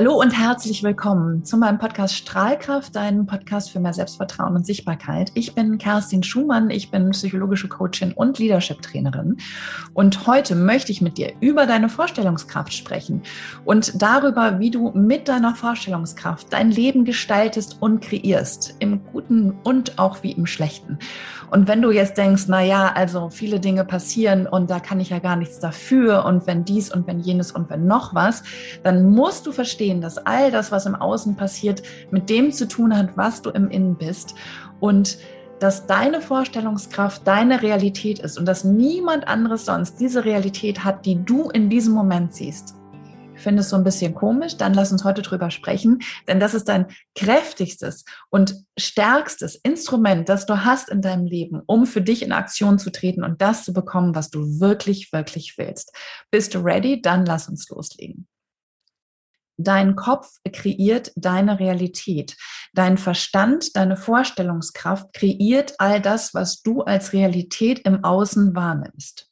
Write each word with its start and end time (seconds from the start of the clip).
Hallo 0.00 0.18
und 0.18 0.30
herzlich 0.30 0.82
willkommen 0.82 1.44
zu 1.44 1.58
meinem 1.58 1.76
Podcast 1.76 2.14
Strahlkraft, 2.14 2.96
deinem 2.96 3.26
Podcast 3.26 3.70
für 3.70 3.80
mehr 3.80 3.92
Selbstvertrauen 3.92 4.56
und 4.56 4.64
Sichtbarkeit. 4.64 5.30
Ich 5.34 5.54
bin 5.54 5.76
Kerstin 5.76 6.22
Schumann, 6.22 6.70
ich 6.70 6.90
bin 6.90 7.10
psychologische 7.10 7.68
Coachin 7.68 8.12
und 8.14 8.38
Leadership-Trainerin. 8.38 9.36
Und 9.92 10.26
heute 10.26 10.54
möchte 10.54 10.90
ich 10.90 11.02
mit 11.02 11.18
dir 11.18 11.34
über 11.40 11.66
deine 11.66 11.90
Vorstellungskraft 11.90 12.72
sprechen 12.72 13.24
und 13.66 14.00
darüber, 14.00 14.58
wie 14.58 14.70
du 14.70 14.90
mit 14.92 15.28
deiner 15.28 15.54
Vorstellungskraft 15.54 16.50
dein 16.50 16.70
Leben 16.70 17.04
gestaltest 17.04 17.76
und 17.80 18.00
kreierst, 18.00 18.76
im 18.78 19.04
Guten 19.12 19.58
und 19.64 19.98
auch 19.98 20.22
wie 20.22 20.32
im 20.32 20.46
Schlechten. 20.46 20.98
Und 21.50 21.68
wenn 21.68 21.82
du 21.82 21.90
jetzt 21.90 22.16
denkst, 22.16 22.44
na 22.46 22.62
ja, 22.62 22.90
also 22.94 23.28
viele 23.28 23.60
Dinge 23.60 23.84
passieren 23.84 24.46
und 24.46 24.70
da 24.70 24.80
kann 24.80 24.98
ich 24.98 25.10
ja 25.10 25.18
gar 25.18 25.36
nichts 25.36 25.58
dafür 25.58 26.24
und 26.24 26.46
wenn 26.46 26.64
dies 26.64 26.90
und 26.90 27.06
wenn 27.06 27.20
jenes 27.20 27.52
und 27.52 27.68
wenn 27.68 27.86
noch 27.86 28.14
was, 28.14 28.44
dann 28.82 29.10
musst 29.10 29.46
du 29.46 29.52
verstehen, 29.52 29.89
dass 29.98 30.18
all 30.18 30.50
das, 30.50 30.70
was 30.70 30.84
im 30.84 30.94
Außen 30.94 31.36
passiert, 31.36 31.82
mit 32.10 32.28
dem 32.28 32.52
zu 32.52 32.68
tun 32.68 32.94
hat, 32.94 33.16
was 33.16 33.40
du 33.40 33.48
im 33.48 33.70
Innen 33.70 33.96
bist 33.96 34.34
und 34.78 35.16
dass 35.58 35.86
deine 35.86 36.20
Vorstellungskraft 36.20 37.26
deine 37.26 37.62
Realität 37.62 38.18
ist 38.18 38.38
und 38.38 38.46
dass 38.46 38.64
niemand 38.64 39.26
anderes 39.26 39.64
sonst 39.64 40.00
diese 40.00 40.24
Realität 40.24 40.84
hat, 40.84 41.06
die 41.06 41.24
du 41.24 41.50
in 41.50 41.70
diesem 41.70 41.94
Moment 41.94 42.34
siehst 42.34 42.74
findest 43.40 43.70
so 43.70 43.76
ein 43.76 43.84
bisschen 43.84 44.14
komisch, 44.14 44.56
dann 44.56 44.74
lass 44.74 44.92
uns 44.92 45.04
heute 45.04 45.22
drüber 45.22 45.50
sprechen, 45.50 46.00
denn 46.28 46.38
das 46.38 46.54
ist 46.54 46.68
dein 46.68 46.86
kräftigstes 47.16 48.04
und 48.28 48.54
stärkstes 48.78 49.56
Instrument, 49.56 50.28
das 50.28 50.46
du 50.46 50.64
hast 50.64 50.88
in 50.88 51.02
deinem 51.02 51.26
Leben, 51.26 51.62
um 51.66 51.86
für 51.86 52.02
dich 52.02 52.22
in 52.22 52.32
Aktion 52.32 52.78
zu 52.78 52.90
treten 52.90 53.24
und 53.24 53.40
das 53.42 53.64
zu 53.64 53.72
bekommen, 53.72 54.14
was 54.14 54.30
du 54.30 54.60
wirklich, 54.60 55.12
wirklich 55.12 55.54
willst. 55.56 55.92
Bist 56.30 56.54
du 56.54 56.58
ready? 56.60 57.00
Dann 57.02 57.26
lass 57.26 57.48
uns 57.48 57.68
loslegen. 57.68 58.26
Dein 59.62 59.94
Kopf 59.94 60.28
kreiert 60.52 61.12
deine 61.16 61.58
Realität. 61.58 62.36
Dein 62.72 62.98
Verstand, 62.98 63.76
deine 63.76 63.96
Vorstellungskraft 63.96 65.12
kreiert 65.12 65.74
all 65.78 66.00
das, 66.00 66.34
was 66.34 66.62
du 66.62 66.82
als 66.82 67.12
Realität 67.12 67.80
im 67.80 68.04
Außen 68.04 68.54
wahrnimmst. 68.54 69.30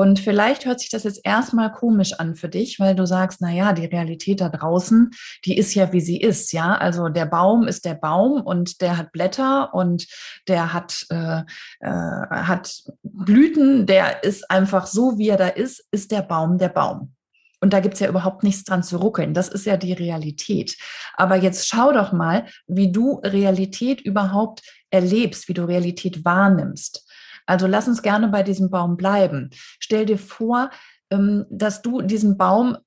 Und 0.00 0.18
vielleicht 0.18 0.64
hört 0.64 0.80
sich 0.80 0.88
das 0.88 1.04
jetzt 1.04 1.20
erstmal 1.24 1.72
komisch 1.72 2.14
an 2.14 2.34
für 2.34 2.48
dich, 2.48 2.80
weil 2.80 2.94
du 2.94 3.06
sagst, 3.06 3.42
na 3.42 3.50
ja, 3.50 3.74
die 3.74 3.84
Realität 3.84 4.40
da 4.40 4.48
draußen, 4.48 5.10
die 5.44 5.58
ist 5.58 5.74
ja 5.74 5.92
wie 5.92 6.00
sie 6.00 6.18
ist, 6.18 6.52
ja. 6.52 6.74
Also 6.74 7.10
der 7.10 7.26
Baum 7.26 7.68
ist 7.68 7.84
der 7.84 7.96
Baum 7.96 8.40
und 8.40 8.80
der 8.80 8.96
hat 8.96 9.12
Blätter 9.12 9.74
und 9.74 10.06
der 10.48 10.72
hat 10.72 11.04
äh, 11.10 11.42
äh, 11.80 11.90
hat 11.90 12.82
Blüten, 13.02 13.84
der 13.84 14.24
ist 14.24 14.50
einfach 14.50 14.86
so, 14.86 15.18
wie 15.18 15.28
er 15.28 15.36
da 15.36 15.48
ist, 15.48 15.84
ist 15.90 16.12
der 16.12 16.22
Baum 16.22 16.56
der 16.56 16.70
Baum. 16.70 17.14
Und 17.60 17.72
da 17.72 17.80
gibt's 17.80 18.00
ja 18.00 18.08
überhaupt 18.08 18.42
nichts 18.42 18.64
dran 18.64 18.82
zu 18.82 18.96
ruckeln. 18.96 19.34
Das 19.34 19.48
ist 19.48 19.66
ja 19.66 19.76
die 19.76 19.92
Realität. 19.92 20.76
Aber 21.14 21.36
jetzt 21.36 21.68
schau 21.68 21.92
doch 21.92 22.12
mal, 22.12 22.46
wie 22.66 22.90
du 22.90 23.20
Realität 23.22 24.00
überhaupt 24.00 24.62
erlebst, 24.90 25.48
wie 25.48 25.54
du 25.54 25.64
Realität 25.64 26.24
wahrnimmst. 26.24 27.06
Also 27.46 27.66
lass 27.66 27.88
uns 27.88 28.02
gerne 28.02 28.28
bei 28.28 28.42
diesem 28.42 28.70
Baum 28.70 28.96
bleiben. 28.96 29.50
Stell 29.78 30.06
dir 30.06 30.18
vor, 30.18 30.70
ähm, 31.10 31.44
dass 31.50 31.82
du 31.82 32.00
diesen 32.00 32.38
Baum 32.38 32.78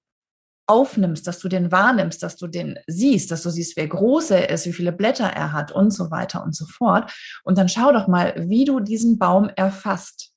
aufnimmst, 0.65 1.27
dass 1.27 1.39
du 1.39 1.49
den 1.49 1.71
wahrnimmst, 1.71 2.23
dass 2.23 2.37
du 2.37 2.47
den 2.47 2.79
siehst, 2.87 3.31
dass 3.31 3.43
du 3.43 3.49
siehst, 3.49 3.75
wer 3.75 3.87
groß 3.87 4.31
er 4.31 4.49
ist, 4.49 4.65
wie 4.65 4.73
viele 4.73 4.93
Blätter 4.93 5.25
er 5.25 5.51
hat 5.51 5.71
und 5.71 5.91
so 5.91 6.09
weiter 6.09 6.43
und 6.43 6.55
so 6.55 6.65
fort. 6.65 7.11
Und 7.43 7.57
dann 7.57 7.69
schau 7.69 7.91
doch 7.91 8.07
mal, 8.07 8.33
wie 8.37 8.65
du 8.65 8.79
diesen 8.79 9.19
Baum 9.19 9.49
erfasst. 9.55 10.32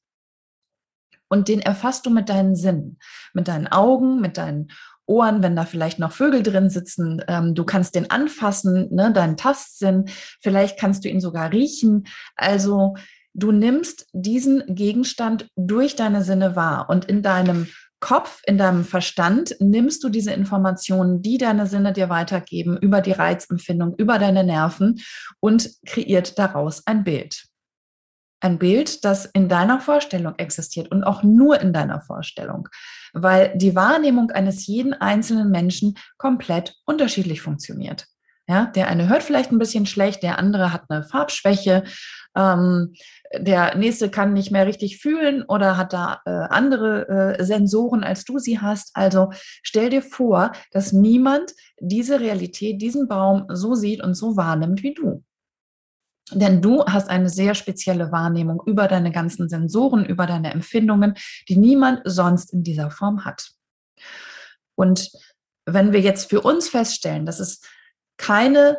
Und 1.28 1.48
den 1.48 1.60
erfasst 1.60 2.06
du 2.06 2.10
mit 2.10 2.28
deinen 2.28 2.54
Sinnen, 2.54 2.98
mit 3.34 3.48
deinen 3.48 3.66
Augen, 3.66 4.20
mit 4.20 4.36
deinen 4.36 4.68
Ohren, 5.06 5.42
wenn 5.42 5.56
da 5.56 5.64
vielleicht 5.64 5.98
noch 5.98 6.12
Vögel 6.12 6.42
drin 6.42 6.68
sitzen. 6.68 7.22
Ähm, 7.28 7.54
du 7.54 7.64
kannst 7.64 7.94
den 7.94 8.10
anfassen, 8.10 8.88
ne, 8.92 9.12
deinen 9.12 9.36
Tastsinn. 9.36 10.06
Vielleicht 10.40 10.78
kannst 10.78 11.04
du 11.04 11.08
ihn 11.08 11.20
sogar 11.20 11.52
riechen. 11.52 12.06
Also 12.34 12.94
du 13.34 13.52
nimmst 13.52 14.08
diesen 14.12 14.64
Gegenstand 14.66 15.48
durch 15.56 15.94
deine 15.94 16.22
Sinne 16.22 16.56
wahr 16.56 16.88
und 16.90 17.04
in 17.04 17.22
deinem 17.22 17.68
Kopf, 18.00 18.42
in 18.46 18.58
deinem 18.58 18.84
Verstand 18.84 19.56
nimmst 19.58 20.04
du 20.04 20.08
diese 20.08 20.32
Informationen, 20.32 21.22
die 21.22 21.38
deine 21.38 21.66
Sinne 21.66 21.92
dir 21.92 22.08
weitergeben, 22.08 22.76
über 22.76 23.00
die 23.00 23.12
Reizempfindung, 23.12 23.94
über 23.96 24.18
deine 24.18 24.44
Nerven 24.44 25.00
und 25.40 25.70
kreiert 25.86 26.38
daraus 26.38 26.86
ein 26.86 27.04
Bild. 27.04 27.46
Ein 28.46 28.58
Bild, 28.60 29.04
das 29.04 29.24
in 29.24 29.48
deiner 29.48 29.80
Vorstellung 29.80 30.36
existiert 30.36 30.92
und 30.92 31.02
auch 31.02 31.24
nur 31.24 31.60
in 31.60 31.72
deiner 31.72 32.00
Vorstellung, 32.00 32.68
weil 33.12 33.52
die 33.56 33.74
Wahrnehmung 33.74 34.30
eines 34.30 34.68
jeden 34.68 34.94
einzelnen 34.94 35.50
Menschen 35.50 35.98
komplett 36.16 36.76
unterschiedlich 36.84 37.42
funktioniert. 37.42 38.06
Ja, 38.46 38.66
der 38.66 38.86
eine 38.86 39.08
hört 39.08 39.24
vielleicht 39.24 39.50
ein 39.50 39.58
bisschen 39.58 39.84
schlecht, 39.84 40.22
der 40.22 40.38
andere 40.38 40.72
hat 40.72 40.84
eine 40.88 41.02
Farbschwäche, 41.02 41.82
ähm, 42.36 42.92
der 43.36 43.76
nächste 43.76 44.10
kann 44.10 44.32
nicht 44.32 44.52
mehr 44.52 44.68
richtig 44.68 44.98
fühlen 44.98 45.42
oder 45.48 45.76
hat 45.76 45.92
da 45.92 46.20
äh, 46.24 46.30
andere 46.30 47.08
äh, 47.38 47.44
Sensoren, 47.44 48.04
als 48.04 48.24
du 48.24 48.38
sie 48.38 48.60
hast. 48.60 48.92
Also 48.94 49.30
stell 49.64 49.90
dir 49.90 50.02
vor, 50.02 50.52
dass 50.70 50.92
niemand 50.92 51.52
diese 51.80 52.20
Realität, 52.20 52.80
diesen 52.80 53.08
Baum 53.08 53.46
so 53.48 53.74
sieht 53.74 54.04
und 54.04 54.14
so 54.14 54.36
wahrnimmt 54.36 54.84
wie 54.84 54.94
du. 54.94 55.24
Denn 56.32 56.60
du 56.60 56.84
hast 56.84 57.08
eine 57.08 57.28
sehr 57.28 57.54
spezielle 57.54 58.10
Wahrnehmung 58.10 58.60
über 58.66 58.88
deine 58.88 59.12
ganzen 59.12 59.48
Sensoren, 59.48 60.04
über 60.04 60.26
deine 60.26 60.52
Empfindungen, 60.52 61.14
die 61.48 61.56
niemand 61.56 62.02
sonst 62.04 62.52
in 62.52 62.64
dieser 62.64 62.90
Form 62.90 63.24
hat. 63.24 63.50
Und 64.74 65.10
wenn 65.66 65.92
wir 65.92 66.00
jetzt 66.00 66.28
für 66.28 66.40
uns 66.40 66.68
feststellen, 66.68 67.26
dass 67.26 67.38
es 67.38 67.60
keine 68.16 68.78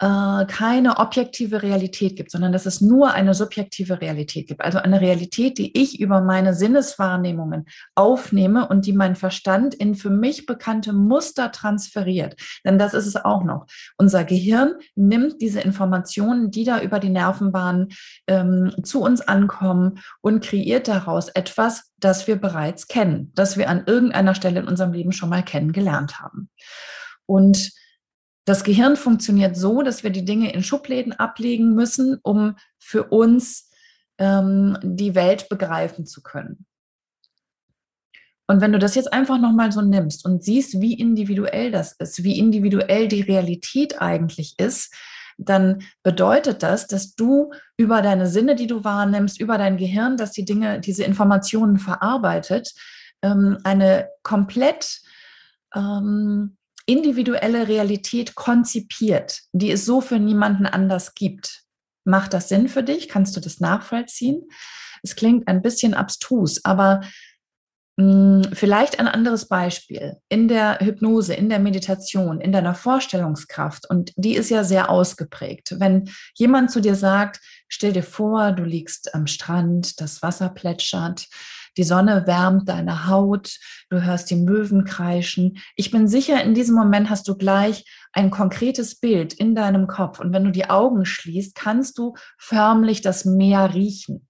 äh, 0.00 0.44
keine 0.46 0.98
objektive 0.98 1.62
Realität 1.62 2.16
gibt, 2.16 2.30
sondern 2.30 2.52
dass 2.52 2.66
es 2.66 2.80
nur 2.80 3.12
eine 3.14 3.34
subjektive 3.34 4.00
Realität 4.00 4.46
gibt. 4.46 4.60
Also 4.62 4.78
eine 4.78 5.00
Realität, 5.00 5.58
die 5.58 5.76
ich 5.76 5.98
über 5.98 6.20
meine 6.20 6.54
Sinneswahrnehmungen 6.54 7.66
aufnehme 7.96 8.68
und 8.68 8.86
die 8.86 8.92
mein 8.92 9.16
Verstand 9.16 9.74
in 9.74 9.96
für 9.96 10.10
mich 10.10 10.46
bekannte 10.46 10.92
Muster 10.92 11.50
transferiert. 11.50 12.36
Denn 12.64 12.78
das 12.78 12.94
ist 12.94 13.06
es 13.06 13.16
auch 13.16 13.42
noch. 13.42 13.66
Unser 13.96 14.24
Gehirn 14.24 14.74
nimmt 14.94 15.40
diese 15.40 15.60
Informationen, 15.60 16.52
die 16.52 16.64
da 16.64 16.80
über 16.80 17.00
die 17.00 17.10
Nervenbahnen 17.10 17.88
ähm, 18.28 18.72
zu 18.84 19.02
uns 19.02 19.20
ankommen 19.20 19.98
und 20.20 20.44
kreiert 20.44 20.86
daraus 20.86 21.28
etwas, 21.28 21.90
das 21.98 22.28
wir 22.28 22.36
bereits 22.36 22.86
kennen, 22.86 23.32
das 23.34 23.56
wir 23.56 23.68
an 23.68 23.82
irgendeiner 23.86 24.36
Stelle 24.36 24.60
in 24.60 24.68
unserem 24.68 24.92
Leben 24.92 25.10
schon 25.10 25.28
mal 25.28 25.42
kennengelernt 25.42 26.20
haben. 26.20 26.50
Und 27.26 27.72
das 28.48 28.64
Gehirn 28.64 28.96
funktioniert 28.96 29.56
so, 29.56 29.82
dass 29.82 30.02
wir 30.02 30.10
die 30.10 30.24
Dinge 30.24 30.52
in 30.52 30.62
Schubläden 30.62 31.12
ablegen 31.12 31.74
müssen, 31.74 32.18
um 32.22 32.56
für 32.78 33.04
uns 33.04 33.70
ähm, 34.18 34.78
die 34.82 35.14
Welt 35.14 35.48
begreifen 35.48 36.06
zu 36.06 36.22
können. 36.22 36.66
Und 38.46 38.62
wenn 38.62 38.72
du 38.72 38.78
das 38.78 38.94
jetzt 38.94 39.12
einfach 39.12 39.38
nochmal 39.38 39.72
so 39.72 39.82
nimmst 39.82 40.24
und 40.24 40.42
siehst, 40.42 40.80
wie 40.80 40.94
individuell 40.94 41.70
das 41.70 41.92
ist, 41.92 42.24
wie 42.24 42.38
individuell 42.38 43.06
die 43.06 43.20
Realität 43.20 44.00
eigentlich 44.00 44.54
ist, 44.58 44.94
dann 45.36 45.82
bedeutet 46.02 46.62
das, 46.62 46.86
dass 46.86 47.14
du 47.14 47.52
über 47.76 48.02
deine 48.02 48.26
Sinne, 48.26 48.56
die 48.56 48.66
du 48.66 48.82
wahrnimmst, 48.82 49.40
über 49.40 49.58
dein 49.58 49.76
Gehirn, 49.76 50.16
dass 50.16 50.32
die 50.32 50.44
Dinge, 50.44 50.80
diese 50.80 51.04
Informationen 51.04 51.78
verarbeitet, 51.78 52.72
ähm, 53.22 53.58
eine 53.62 54.08
komplett 54.22 55.00
ähm, 55.74 56.57
individuelle 56.88 57.68
Realität 57.68 58.34
konzipiert, 58.34 59.42
die 59.52 59.70
es 59.70 59.84
so 59.84 60.00
für 60.00 60.18
niemanden 60.18 60.66
anders 60.66 61.14
gibt. 61.14 61.64
Macht 62.04 62.32
das 62.32 62.48
Sinn 62.48 62.68
für 62.68 62.82
dich? 62.82 63.08
Kannst 63.08 63.36
du 63.36 63.40
das 63.40 63.60
nachvollziehen? 63.60 64.48
Es 65.02 65.14
klingt 65.14 65.46
ein 65.48 65.60
bisschen 65.60 65.92
abstrus, 65.92 66.64
aber 66.64 67.02
mh, 67.98 68.46
hm, 68.46 68.52
vielleicht 68.54 68.98
ein 68.98 69.06
anderes 69.06 69.48
Beispiel. 69.48 70.16
In 70.30 70.48
der 70.48 70.78
Hypnose, 70.80 71.34
in 71.34 71.50
der 71.50 71.58
Meditation, 71.58 72.40
in 72.40 72.52
deiner 72.52 72.74
Vorstellungskraft, 72.74 73.88
und 73.90 74.12
die 74.16 74.34
ist 74.34 74.48
ja 74.48 74.64
sehr 74.64 74.88
ausgeprägt. 74.88 75.74
Wenn 75.78 76.08
jemand 76.36 76.70
zu 76.70 76.80
dir 76.80 76.94
sagt, 76.94 77.40
stell 77.68 77.92
dir 77.92 78.02
vor, 78.02 78.52
du 78.52 78.64
liegst 78.64 79.14
am 79.14 79.26
Strand, 79.26 80.00
das 80.00 80.22
Wasser 80.22 80.48
plätschert, 80.48 81.26
die 81.78 81.84
Sonne 81.84 82.26
wärmt 82.26 82.68
deine 82.68 83.06
Haut, 83.06 83.58
du 83.88 84.02
hörst 84.02 84.30
die 84.30 84.36
Möwen 84.36 84.84
kreischen. 84.84 85.58
Ich 85.76 85.90
bin 85.90 86.08
sicher, 86.08 86.42
in 86.42 86.54
diesem 86.54 86.74
Moment 86.74 87.08
hast 87.08 87.28
du 87.28 87.36
gleich 87.36 87.84
ein 88.12 88.30
konkretes 88.30 88.98
Bild 88.98 89.32
in 89.32 89.54
deinem 89.54 89.86
Kopf. 89.86 90.18
Und 90.18 90.32
wenn 90.32 90.44
du 90.44 90.50
die 90.50 90.68
Augen 90.68 91.04
schließt, 91.04 91.54
kannst 91.54 91.96
du 91.98 92.14
förmlich 92.36 93.00
das 93.00 93.24
Meer 93.24 93.74
riechen, 93.74 94.26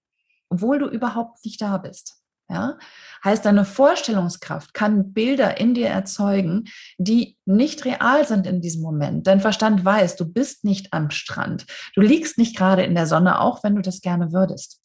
obwohl 0.51 0.79
du 0.79 0.87
überhaupt 0.87 1.45
nicht 1.45 1.61
da 1.63 1.79
bist. 1.79 2.19
Ja? 2.51 2.79
Heißt, 3.25 3.45
deine 3.45 3.65
Vorstellungskraft 3.65 4.75
kann 4.75 5.13
Bilder 5.13 5.59
in 5.59 5.75
dir 5.75 5.89
erzeugen, 5.89 6.69
die 6.99 7.37
nicht 7.47 7.85
real 7.85 8.27
sind 8.27 8.47
in 8.47 8.61
diesem 8.61 8.83
Moment. 8.83 9.27
Dein 9.27 9.41
Verstand 9.41 9.85
weiß, 9.85 10.17
du 10.17 10.31
bist 10.31 10.65
nicht 10.65 10.93
am 10.93 11.11
Strand. 11.11 11.67
Du 11.95 12.01
liegst 12.01 12.39
nicht 12.39 12.57
gerade 12.57 12.83
in 12.83 12.95
der 12.95 13.07
Sonne, 13.07 13.41
auch 13.41 13.65
wenn 13.65 13.75
du 13.75 13.83
das 13.83 14.01
gerne 14.01 14.33
würdest. 14.33 14.81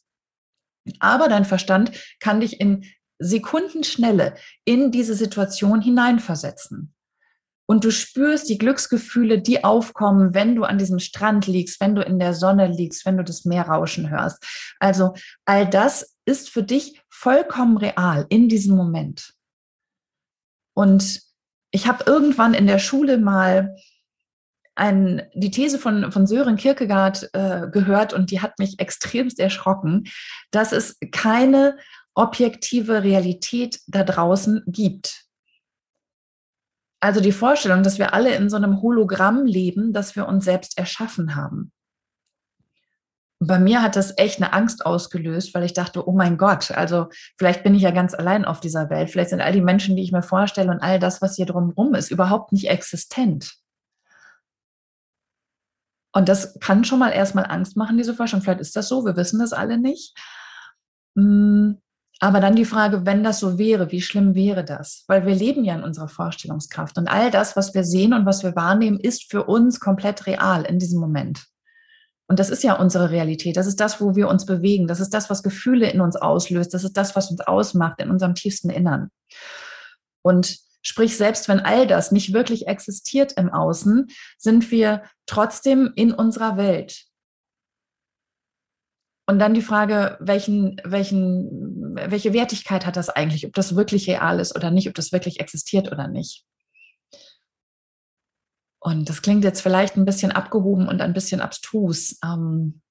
Aber 1.00 1.28
dein 1.28 1.44
Verstand 1.44 1.92
kann 2.20 2.40
dich 2.40 2.60
in 2.60 2.84
Sekundenschnelle 3.18 4.34
in 4.64 4.90
diese 4.90 5.14
Situation 5.14 5.80
hineinversetzen. 5.80 6.94
Und 7.66 7.84
du 7.84 7.90
spürst 7.90 8.48
die 8.50 8.58
Glücksgefühle, 8.58 9.40
die 9.40 9.64
aufkommen, 9.64 10.34
wenn 10.34 10.54
du 10.54 10.64
an 10.64 10.76
diesem 10.76 10.98
Strand 10.98 11.46
liegst, 11.46 11.80
wenn 11.80 11.94
du 11.94 12.02
in 12.02 12.18
der 12.18 12.34
Sonne 12.34 12.66
liegst, 12.66 13.06
wenn 13.06 13.16
du 13.16 13.24
das 13.24 13.46
Meer 13.46 13.68
rauschen 13.68 14.10
hörst. 14.10 14.44
Also 14.78 15.14
all 15.46 15.68
das 15.68 16.14
ist 16.26 16.50
für 16.50 16.62
dich 16.62 17.00
vollkommen 17.08 17.78
real 17.78 18.26
in 18.28 18.50
diesem 18.50 18.76
Moment. 18.76 19.32
Und 20.74 21.22
ich 21.70 21.86
habe 21.86 22.04
irgendwann 22.06 22.52
in 22.52 22.66
der 22.66 22.78
Schule 22.78 23.16
mal 23.16 23.74
ein, 24.76 25.22
die 25.34 25.50
These 25.50 25.78
von, 25.78 26.10
von 26.10 26.26
Sören 26.26 26.56
Kierkegaard 26.56 27.30
äh, 27.32 27.68
gehört 27.70 28.12
und 28.12 28.30
die 28.30 28.40
hat 28.40 28.58
mich 28.58 28.80
extremst 28.80 29.38
erschrocken, 29.38 30.04
dass 30.50 30.72
es 30.72 30.98
keine 31.12 31.76
objektive 32.14 33.02
Realität 33.02 33.80
da 33.86 34.04
draußen 34.04 34.62
gibt. 34.66 35.24
Also 37.00 37.20
die 37.20 37.32
Vorstellung, 37.32 37.82
dass 37.82 37.98
wir 37.98 38.14
alle 38.14 38.34
in 38.34 38.48
so 38.48 38.56
einem 38.56 38.80
Hologramm 38.80 39.44
leben, 39.44 39.92
das 39.92 40.16
wir 40.16 40.26
uns 40.26 40.44
selbst 40.44 40.78
erschaffen 40.78 41.34
haben. 41.34 41.70
bei 43.40 43.58
mir 43.58 43.82
hat 43.82 43.96
das 43.96 44.16
echt 44.16 44.40
eine 44.40 44.54
Angst 44.54 44.86
ausgelöst, 44.86 45.54
weil 45.54 45.64
ich 45.64 45.74
dachte, 45.74 46.08
oh 46.08 46.12
mein 46.12 46.38
Gott, 46.38 46.70
also 46.70 47.08
vielleicht 47.36 47.62
bin 47.62 47.74
ich 47.74 47.82
ja 47.82 47.90
ganz 47.90 48.14
allein 48.14 48.46
auf 48.46 48.60
dieser 48.60 48.88
Welt. 48.88 49.10
Vielleicht 49.10 49.30
sind 49.30 49.42
all 49.42 49.52
die 49.52 49.60
Menschen, 49.60 49.96
die 49.96 50.02
ich 50.02 50.12
mir 50.12 50.22
vorstelle 50.22 50.70
und 50.70 50.80
all 50.80 50.98
das, 50.98 51.20
was 51.20 51.36
hier 51.36 51.44
drumherum 51.44 51.94
ist, 51.94 52.10
überhaupt 52.10 52.52
nicht 52.52 52.70
existent. 52.70 53.52
Und 56.14 56.28
das 56.28 56.58
kann 56.60 56.84
schon 56.84 57.00
mal 57.00 57.10
erstmal 57.10 57.46
Angst 57.46 57.76
machen, 57.76 57.98
diese 57.98 58.14
Forschung. 58.14 58.40
Vielleicht 58.40 58.60
ist 58.60 58.76
das 58.76 58.88
so, 58.88 59.04
wir 59.04 59.16
wissen 59.16 59.40
das 59.40 59.52
alle 59.52 59.78
nicht. 59.78 60.16
Hm, 61.16 61.80
aber 62.20 62.40
dann 62.40 62.54
die 62.54 62.64
Frage, 62.64 63.04
wenn 63.04 63.24
das 63.24 63.40
so 63.40 63.58
wäre, 63.58 63.90
wie 63.90 64.00
schlimm 64.00 64.36
wäre 64.36 64.64
das? 64.64 65.04
Weil 65.08 65.26
wir 65.26 65.34
leben 65.34 65.64
ja 65.64 65.74
in 65.74 65.82
unserer 65.82 66.08
Vorstellungskraft 66.08 66.96
und 66.96 67.08
all 67.08 67.32
das, 67.32 67.56
was 67.56 67.74
wir 67.74 67.82
sehen 67.82 68.14
und 68.14 68.24
was 68.24 68.44
wir 68.44 68.54
wahrnehmen, 68.54 69.00
ist 69.00 69.30
für 69.30 69.44
uns 69.44 69.80
komplett 69.80 70.26
real 70.26 70.62
in 70.62 70.78
diesem 70.78 71.00
Moment. 71.00 71.44
Und 72.28 72.38
das 72.38 72.48
ist 72.48 72.62
ja 72.62 72.74
unsere 72.74 73.10
Realität. 73.10 73.56
Das 73.56 73.66
ist 73.66 73.80
das, 73.80 74.00
wo 74.00 74.14
wir 74.14 74.28
uns 74.28 74.46
bewegen. 74.46 74.86
Das 74.86 75.00
ist 75.00 75.12
das, 75.12 75.28
was 75.28 75.42
Gefühle 75.42 75.90
in 75.90 76.00
uns 76.00 76.16
auslöst. 76.16 76.72
Das 76.72 76.84
ist 76.84 76.96
das, 76.96 77.16
was 77.16 77.30
uns 77.30 77.40
ausmacht 77.40 78.00
in 78.00 78.08
unserem 78.08 78.34
tiefsten 78.34 78.70
Innern. 78.70 79.10
Und 80.22 80.58
Sprich, 80.86 81.16
selbst 81.16 81.48
wenn 81.48 81.60
all 81.60 81.86
das 81.86 82.12
nicht 82.12 82.32
wirklich 82.32 82.66
existiert 82.68 83.32
im 83.32 83.50
Außen, 83.50 84.08
sind 84.38 84.70
wir 84.70 85.02
trotzdem 85.26 85.92
in 85.96 86.12
unserer 86.12 86.56
Welt. 86.56 87.06
Und 89.26 89.38
dann 89.38 89.54
die 89.54 89.62
Frage, 89.62 90.18
welchen, 90.20 90.80
welchen, 90.84 91.94
welche 91.96 92.34
Wertigkeit 92.34 92.84
hat 92.84 92.96
das 92.96 93.08
eigentlich, 93.08 93.46
ob 93.46 93.54
das 93.54 93.74
wirklich 93.74 94.06
real 94.08 94.38
ist 94.38 94.54
oder 94.54 94.70
nicht, 94.70 94.86
ob 94.86 94.94
das 94.94 95.12
wirklich 95.12 95.40
existiert 95.40 95.90
oder 95.90 96.08
nicht. 96.08 96.44
Und 98.80 99.08
das 99.08 99.22
klingt 99.22 99.44
jetzt 99.44 99.62
vielleicht 99.62 99.96
ein 99.96 100.04
bisschen 100.04 100.30
abgehoben 100.30 100.88
und 100.88 101.00
ein 101.00 101.14
bisschen 101.14 101.40
abstrus. 101.40 102.18
Ähm, 102.22 102.82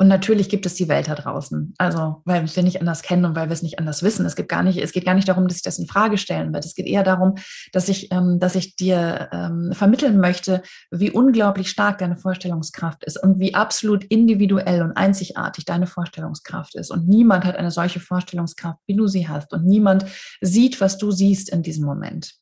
und 0.00 0.06
natürlich 0.06 0.48
gibt 0.48 0.64
es 0.64 0.76
die 0.76 0.86
Welt 0.86 1.08
da 1.08 1.16
draußen. 1.16 1.74
Also, 1.76 2.22
weil 2.24 2.46
wir 2.46 2.62
nicht 2.62 2.80
anders 2.80 3.02
kennen 3.02 3.24
und 3.24 3.34
weil 3.34 3.48
wir 3.48 3.52
es 3.52 3.62
nicht 3.62 3.80
anders 3.80 4.04
wissen. 4.04 4.24
Es 4.24 4.36
gibt 4.36 4.48
gar 4.48 4.62
nicht, 4.62 4.78
es 4.78 4.92
geht 4.92 5.04
gar 5.04 5.14
nicht 5.14 5.28
darum, 5.28 5.48
dass 5.48 5.56
ich 5.56 5.64
das 5.64 5.80
in 5.80 5.88
Frage 5.88 6.18
stellen 6.18 6.52
werde. 6.52 6.68
Es 6.68 6.76
geht 6.76 6.86
eher 6.86 7.02
darum, 7.02 7.34
dass 7.72 7.88
ich, 7.88 8.12
ähm, 8.12 8.38
dass 8.38 8.54
ich 8.54 8.76
dir 8.76 9.28
ähm, 9.32 9.72
vermitteln 9.72 10.20
möchte, 10.20 10.62
wie 10.92 11.10
unglaublich 11.10 11.68
stark 11.68 11.98
deine 11.98 12.16
Vorstellungskraft 12.16 13.02
ist 13.02 13.20
und 13.20 13.40
wie 13.40 13.54
absolut 13.54 14.04
individuell 14.04 14.82
und 14.82 14.92
einzigartig 14.92 15.64
deine 15.64 15.88
Vorstellungskraft 15.88 16.76
ist. 16.76 16.92
Und 16.92 17.08
niemand 17.08 17.44
hat 17.44 17.56
eine 17.56 17.72
solche 17.72 17.98
Vorstellungskraft, 17.98 18.78
wie 18.86 18.94
du 18.94 19.08
sie 19.08 19.26
hast. 19.26 19.52
Und 19.52 19.66
niemand 19.66 20.06
sieht, 20.40 20.80
was 20.80 20.98
du 20.98 21.10
siehst 21.10 21.50
in 21.50 21.64
diesem 21.64 21.84
Moment. 21.84 22.34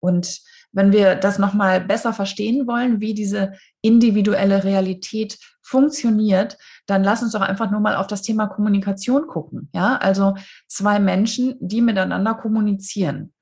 Und 0.00 0.40
wenn 0.74 0.92
wir 0.92 1.14
das 1.14 1.38
nochmal 1.38 1.80
besser 1.80 2.12
verstehen 2.12 2.66
wollen, 2.66 3.00
wie 3.00 3.14
diese 3.14 3.54
individuelle 3.80 4.64
Realität 4.64 5.38
funktioniert, 5.62 6.58
dann 6.86 7.02
lass 7.02 7.22
uns 7.22 7.32
doch 7.32 7.40
einfach 7.40 7.70
nur 7.70 7.80
mal 7.80 7.96
auf 7.96 8.06
das 8.06 8.22
Thema 8.22 8.46
Kommunikation 8.46 9.26
gucken. 9.26 9.70
Ja, 9.72 9.96
also 9.96 10.34
zwei 10.66 10.98
Menschen, 10.98 11.56
die 11.60 11.80
miteinander 11.80 12.34
kommunizieren. 12.34 13.33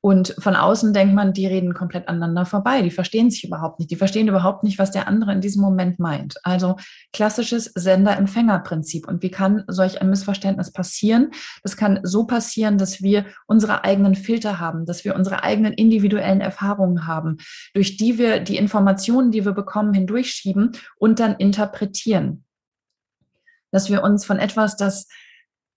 Und 0.00 0.34
von 0.38 0.54
außen 0.54 0.92
denkt 0.92 1.14
man, 1.14 1.32
die 1.32 1.46
reden 1.46 1.74
komplett 1.74 2.06
aneinander 2.06 2.46
vorbei. 2.46 2.82
Die 2.82 2.90
verstehen 2.90 3.30
sich 3.30 3.42
überhaupt 3.42 3.80
nicht. 3.80 3.90
Die 3.90 3.96
verstehen 3.96 4.28
überhaupt 4.28 4.62
nicht, 4.62 4.78
was 4.78 4.92
der 4.92 5.08
andere 5.08 5.32
in 5.32 5.40
diesem 5.40 5.60
Moment 5.60 5.98
meint. 5.98 6.36
Also 6.44 6.76
klassisches 7.12 7.64
Sender-Empfänger-Prinzip. 7.74 9.08
Und 9.08 9.24
wie 9.24 9.30
kann 9.30 9.64
solch 9.66 10.00
ein 10.00 10.08
Missverständnis 10.08 10.72
passieren? 10.72 11.32
Das 11.64 11.76
kann 11.76 11.98
so 12.04 12.26
passieren, 12.26 12.78
dass 12.78 13.02
wir 13.02 13.26
unsere 13.46 13.82
eigenen 13.84 14.14
Filter 14.14 14.60
haben, 14.60 14.86
dass 14.86 15.04
wir 15.04 15.16
unsere 15.16 15.42
eigenen 15.42 15.72
individuellen 15.72 16.40
Erfahrungen 16.40 17.08
haben, 17.08 17.38
durch 17.74 17.96
die 17.96 18.18
wir 18.18 18.38
die 18.38 18.56
Informationen, 18.56 19.32
die 19.32 19.44
wir 19.44 19.52
bekommen, 19.52 19.94
hindurchschieben 19.94 20.72
und 20.98 21.18
dann 21.18 21.34
interpretieren. 21.34 22.44
Dass 23.72 23.90
wir 23.90 24.04
uns 24.04 24.24
von 24.24 24.38
etwas, 24.38 24.76
das 24.76 25.08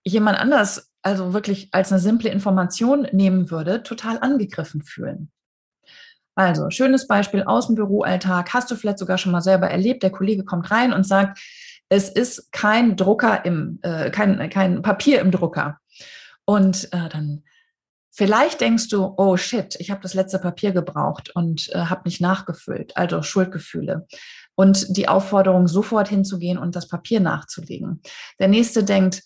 jemand 0.04 0.38
anders 0.38 0.91
also 1.02 1.32
wirklich 1.34 1.68
als 1.72 1.92
eine 1.92 2.00
simple 2.00 2.30
Information 2.30 3.08
nehmen 3.12 3.50
würde, 3.50 3.82
total 3.82 4.18
angegriffen 4.18 4.82
fühlen. 4.82 5.30
Also, 6.34 6.70
schönes 6.70 7.06
Beispiel 7.06 7.42
aus 7.42 7.66
dem 7.66 7.76
Büroalltag. 7.76 8.54
Hast 8.54 8.70
du 8.70 8.76
vielleicht 8.76 8.98
sogar 8.98 9.18
schon 9.18 9.32
mal 9.32 9.42
selber 9.42 9.68
erlebt? 9.68 10.02
Der 10.02 10.10
Kollege 10.10 10.44
kommt 10.44 10.70
rein 10.70 10.92
und 10.92 11.06
sagt, 11.06 11.38
es 11.90 12.08
ist 12.08 12.52
kein 12.52 12.96
Drucker 12.96 13.44
im, 13.44 13.78
äh, 13.82 14.10
kein, 14.10 14.48
kein 14.48 14.80
Papier 14.80 15.20
im 15.20 15.30
Drucker. 15.30 15.78
Und 16.46 16.84
äh, 16.92 17.10
dann 17.10 17.42
vielleicht 18.10 18.62
denkst 18.62 18.88
du, 18.88 19.12
oh 19.18 19.36
shit, 19.36 19.76
ich 19.78 19.90
habe 19.90 20.00
das 20.00 20.14
letzte 20.14 20.38
Papier 20.38 20.72
gebraucht 20.72 21.30
und 21.34 21.68
äh, 21.74 21.80
habe 21.80 22.02
nicht 22.06 22.22
nachgefüllt, 22.22 22.96
also 22.96 23.22
Schuldgefühle. 23.22 24.06
Und 24.54 24.96
die 24.96 25.08
Aufforderung, 25.08 25.68
sofort 25.68 26.08
hinzugehen 26.08 26.56
und 26.56 26.76
das 26.76 26.88
Papier 26.88 27.20
nachzulegen. 27.20 28.00
Der 28.38 28.48
nächste 28.48 28.84
denkt, 28.84 29.22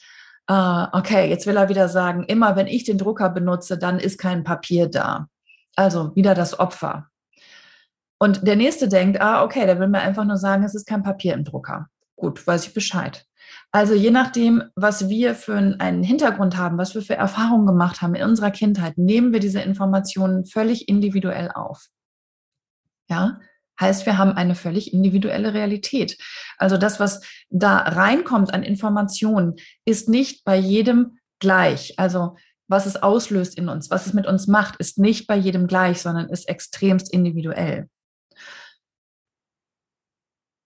ah, 0.47 0.89
okay, 0.99 1.29
jetzt 1.29 1.47
will 1.47 1.57
er 1.57 1.69
wieder 1.69 1.89
sagen, 1.89 2.25
immer 2.25 2.57
wenn 2.57 2.67
ich 2.67 2.85
den 2.85 2.99
Drucker 2.99 3.31
benutze, 3.31 3.79
dann 3.79 3.99
ist 3.99 4.19
kein 4.19 4.45
Papier 4.45 4.89
da. 4.89 5.29
Also 5.77 6.15
wieder 6.15 6.35
das 6.35 6.59
Opfer. 6.59 7.09
Und 8.19 8.47
der 8.47 8.57
nächste 8.57 8.89
denkt, 8.89 9.21
ah, 9.21 9.45
okay, 9.45 9.67
der 9.67 9.79
will 9.79 9.89
mir 9.89 10.01
einfach 10.01 10.25
nur 10.25 10.39
sagen, 10.39 10.65
es 10.65 10.75
ist 10.75 10.87
kein 10.87 11.03
Papier 11.03 11.35
im 11.35 11.45
Drucker. 11.45 11.89
Gut, 12.17 12.47
weiß 12.47 12.67
ich 12.67 12.75
Bescheid. 12.75 13.27
Also 13.71 13.95
je 13.95 14.11
nachdem, 14.11 14.63
was 14.75 15.09
wir 15.09 15.35
für 15.35 15.57
einen 15.57 16.03
Hintergrund 16.03 16.57
haben, 16.57 16.79
was 16.79 16.95
wir 16.95 17.03
für 17.03 17.15
Erfahrungen 17.15 17.67
gemacht 17.67 18.01
haben 18.01 18.15
in 18.15 18.25
unserer 18.25 18.51
Kindheit, 18.51 18.97
nehmen 18.97 19.33
wir 19.33 19.41
diese 19.41 19.61
Informationen 19.61 20.47
völlig 20.47 20.89
individuell 20.89 21.51
auf. 21.53 21.89
Ja, 23.09 23.39
Heißt, 23.81 24.07
wir 24.07 24.19
haben 24.19 24.33
eine 24.33 24.55
völlig 24.55 24.93
individuelle 24.93 25.55
Realität. 25.55 26.17
Also 26.59 26.77
das, 26.77 26.99
was 27.01 27.21
da 27.51 27.79
reinkommt 27.79 28.53
an 28.55 28.63
Informationen, 28.63 29.57
ist 29.85 30.09
nicht 30.09 30.45
bei 30.45 30.57
jedem 30.57 31.19
gleich. 31.41 31.99
Also 31.99 32.37
was 32.69 32.87
es 32.87 32.97
auslöst 32.97 33.57
in 33.57 33.69
uns, 33.69 33.91
was 33.91 34.07
es 34.07 34.13
mit 34.13 34.27
uns 34.27 34.47
macht, 34.47 34.77
ist 34.77 34.99
nicht 34.99 35.27
bei 35.27 35.37
jedem 35.37 35.67
gleich, 35.67 36.01
sondern 36.01 36.29
ist 36.29 36.49
extremst 36.49 37.13
individuell. 37.13 37.89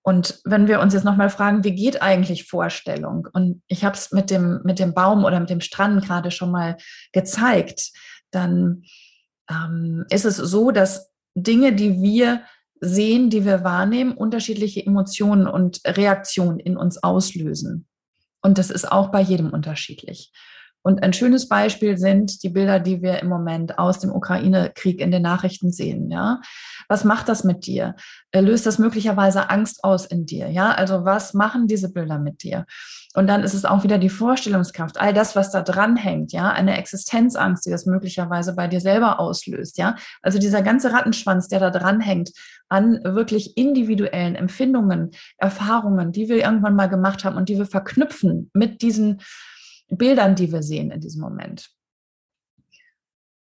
Und 0.03 0.41
wenn 0.45 0.67
wir 0.67 0.81
uns 0.81 0.95
jetzt 0.95 1.05
nochmal 1.05 1.29
fragen, 1.29 1.63
wie 1.63 1.75
geht 1.75 2.01
eigentlich 2.01 2.49
Vorstellung? 2.49 3.29
Und 3.33 3.63
ich 3.69 3.85
habe 3.85 3.97
es 3.97 4.13
mit 4.13 4.31
dem, 4.31 4.61
mit 4.65 4.79
dem 4.79 4.95
Baum 4.95 5.25
oder 5.25 5.39
mit 5.39 5.51
dem 5.51 5.61
Strand 5.61 6.05
gerade 6.05 6.31
schon 6.31 6.51
mal 6.51 6.79
gezeigt, 7.13 7.91
dann 8.31 8.85
ähm, 9.51 10.07
ist 10.09 10.25
es 10.25 10.37
so, 10.37 10.71
dass 10.71 11.11
Dinge, 11.35 11.75
die 11.75 12.01
wir 12.01 12.43
sehen, 12.81 13.31
die 13.31 13.45
wir 13.45 13.63
wahrnehmen, 13.63 14.13
unterschiedliche 14.13 14.85
Emotionen 14.85 15.47
und 15.47 15.81
Reaktionen 15.87 16.59
in 16.59 16.77
uns 16.77 17.03
auslösen. 17.03 17.87
Und 18.43 18.59
das 18.59 18.71
ist 18.71 18.91
auch 18.91 19.11
bei 19.11 19.21
jedem 19.21 19.51
unterschiedlich. 19.51 20.33
Und 20.83 21.03
ein 21.03 21.13
schönes 21.13 21.49
Beispiel 21.49 21.99
sind 21.99 22.43
die 22.43 22.49
Bilder, 22.49 22.81
die 22.81 23.03
wir 23.03 23.21
im 23.21 23.29
Moment 23.29 23.79
aus 23.79 23.99
dem 23.99 24.13
Ukraine-Krieg 24.13 25.01
in 25.01 25.11
den 25.11 25.23
Nachrichten 25.23 25.73
sehen. 25.73 26.11
Ja, 26.11 26.41
was 26.89 27.05
macht 27.05 27.29
das 27.29 27.45
mit 27.45 27.67
dir? 27.67 27.95
Äh, 28.31 28.41
löst 28.41 28.67
das 28.67 28.79
möglicherweise 28.79 29.51
Angst 29.51 29.85
aus 29.85 30.07
in 30.07 30.27
dir? 30.27 30.49
Ja, 30.49 30.73
also 30.73 31.05
was 31.05 31.35
machen 31.35 31.67
diese 31.67 31.93
Bilder 31.93 32.19
mit 32.19 32.43
dir? 32.43 32.65
Und 33.15 33.27
dann 33.27 33.43
ist 33.43 33.55
es 33.55 33.65
auch 33.65 33.83
wieder 33.83 33.99
die 33.99 34.09
Vorstellungskraft, 34.09 35.01
all 35.01 35.13
das, 35.13 35.35
was 35.35 35.51
da 35.51 35.63
dran 35.63 35.97
hängt, 35.97 36.33
ja, 36.33 36.51
eine 36.51 36.79
Existenzangst, 36.79 37.67
die 37.67 37.71
das 37.71 37.85
möglicherweise 37.85 38.55
bei 38.55 38.69
dir 38.69 38.81
selber 38.81 39.19
auslöst, 39.19 39.79
ja. 39.79 39.97
Also 40.23 40.39
dieser 40.39 40.63
ganze 40.63 40.93
Rattenschwanz, 40.93 41.49
der 41.49 41.61
da 41.61 41.71
dran 41.71 42.01
hängt, 42.01 42.31
an 42.69 43.01
wirklich 43.03 43.57
individuellen 43.57 44.37
Empfindungen, 44.37 45.11
Erfahrungen, 45.39 46.13
die 46.13 46.29
wir 46.29 46.37
irgendwann 46.37 46.77
mal 46.77 46.89
gemacht 46.89 47.25
haben 47.25 47.37
und 47.37 47.49
die 47.49 47.59
wir 47.59 47.67
verknüpfen 47.67 48.51
mit 48.55 48.81
diesen 48.81 49.21
Bildern, 49.91 50.35
die 50.35 50.53
wir 50.53 50.63
sehen 50.63 50.91
in 50.91 51.01
diesem 51.01 51.21
Moment. 51.21 51.71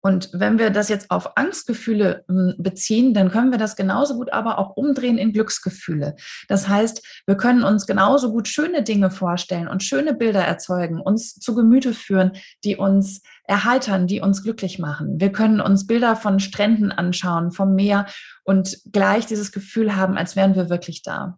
Und 0.08 0.30
wenn 0.32 0.58
wir 0.58 0.70
das 0.70 0.88
jetzt 0.88 1.12
auf 1.12 1.36
Angstgefühle 1.36 2.24
hm, 2.30 2.56
beziehen, 2.58 3.13
dann 3.13 3.30
können 3.30 3.51
wir 3.51 3.58
das 3.58 3.75
genauso 3.75 4.16
gut 4.16 4.32
aber 4.32 4.58
auch 4.58 4.77
umdrehen 4.77 5.18
in 5.18 5.34
Glücksgefühle. 5.34 6.16
Das 6.48 6.70
heißt, 6.70 7.24
wir 7.25 7.36
können 7.36 7.63
uns 7.63 7.86
genauso 7.88 8.32
gut 8.32 8.48
schöne 8.48 8.84
Dinge 8.84 9.12
vorstellen 9.12 9.68
und 9.68 9.84
schöne 9.84 10.13
Bilder 10.13 10.42
erzeugen, 10.42 11.01
uns 11.01 11.36
zu 11.36 11.56
Gemüte 11.56 11.94
führen, 11.94 12.32
die 12.63 12.77
uns 12.77 13.22
erheitern, 13.44 14.08
die 14.08 14.22
uns 14.22 14.44
glücklich 14.44 14.80
machen. 14.80 15.20
Wir 15.20 15.34
können 15.34 15.60
uns 15.60 15.88
Bilder 15.88 16.16
von 16.16 16.39
Stränden 16.39 16.94
anschauen, 16.94 17.51
vom 17.51 17.75
Meer 17.75 18.06
und 18.46 18.77
gleich 18.92 19.25
dieses 19.25 19.51
Gefühl 19.51 19.96
haben, 19.98 20.16
als 20.18 20.38
wären 20.38 20.56
wir 20.56 20.70
wirklich 20.70 21.01
da. 21.01 21.38